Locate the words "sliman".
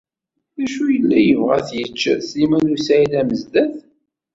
2.29-2.73